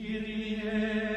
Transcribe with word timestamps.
Kyrie 0.00 1.09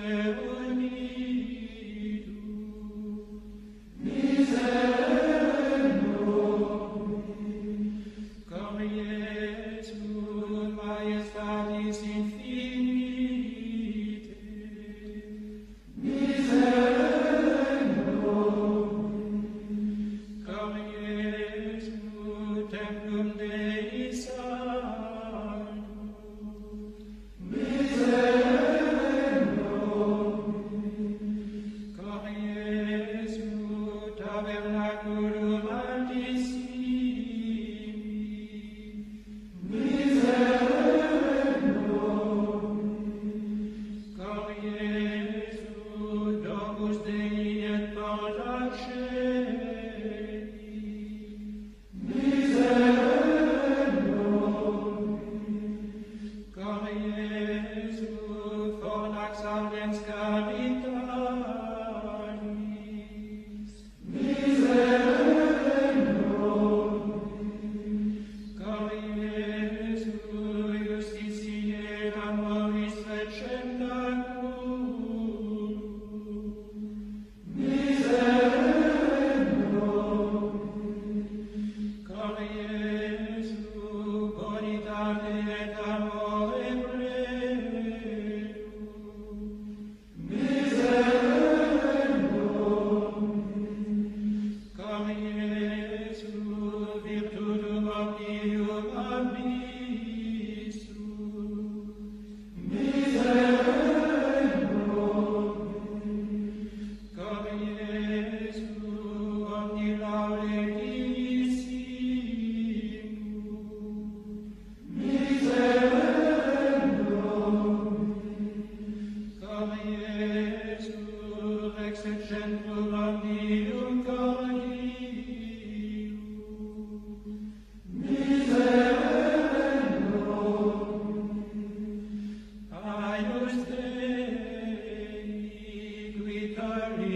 Deus. 0.00 0.59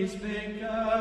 peacemaker. 0.07 0.94